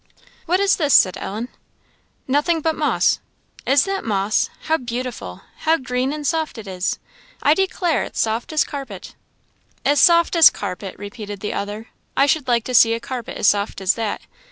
"What 0.47 0.59
is 0.59 0.77
this?" 0.77 0.95
said 0.95 1.15
Ellen. 1.21 1.49
"Nothing 2.27 2.59
but 2.59 2.73
moss." 2.75 3.19
"Is 3.67 3.83
that 3.85 4.03
moss! 4.03 4.49
How 4.63 4.77
beautiful! 4.77 5.41
how 5.57 5.77
green 5.77 6.11
and 6.11 6.25
soft 6.25 6.57
it 6.57 6.65
is! 6.67 6.97
I 7.43 7.53
declare 7.53 8.01
it's 8.03 8.17
as 8.17 8.23
soft 8.23 8.51
as 8.51 8.63
a 8.63 8.65
carpet." 8.65 9.13
"As 9.85 10.01
soft 10.01 10.35
as 10.35 10.49
a 10.49 10.53
carpet!" 10.53 10.95
repeated 10.97 11.41
the 11.41 11.53
other. 11.53 11.89
"I 12.17 12.25
should 12.25 12.47
like 12.47 12.63
to 12.63 12.73
see 12.73 12.95
a 12.95 12.99
carpet 12.99 13.37
as 13.37 13.45
soft 13.49 13.79
as 13.79 13.93
that! 13.93 14.21